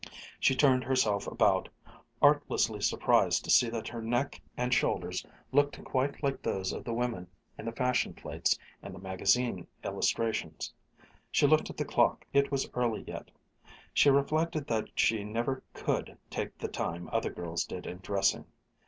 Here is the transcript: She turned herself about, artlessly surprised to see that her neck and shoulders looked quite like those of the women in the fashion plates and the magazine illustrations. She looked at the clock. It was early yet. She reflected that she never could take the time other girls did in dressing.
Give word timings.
She 0.39 0.55
turned 0.55 0.83
herself 0.83 1.27
about, 1.27 1.69
artlessly 2.23 2.81
surprised 2.81 3.43
to 3.43 3.51
see 3.51 3.69
that 3.69 3.87
her 3.89 4.01
neck 4.01 4.41
and 4.57 4.73
shoulders 4.73 5.23
looked 5.51 5.85
quite 5.85 6.23
like 6.23 6.41
those 6.41 6.73
of 6.73 6.83
the 6.83 6.93
women 6.95 7.27
in 7.55 7.65
the 7.65 7.71
fashion 7.71 8.15
plates 8.15 8.57
and 8.81 8.95
the 8.95 8.99
magazine 8.99 9.67
illustrations. 9.83 10.73
She 11.31 11.45
looked 11.45 11.69
at 11.69 11.77
the 11.77 11.85
clock. 11.85 12.25
It 12.33 12.49
was 12.51 12.67
early 12.73 13.03
yet. 13.05 13.29
She 13.93 14.09
reflected 14.09 14.65
that 14.65 14.87
she 14.95 15.23
never 15.23 15.61
could 15.75 16.17
take 16.31 16.57
the 16.57 16.67
time 16.67 17.07
other 17.13 17.29
girls 17.29 17.63
did 17.63 17.85
in 17.85 17.99
dressing. 17.99 18.45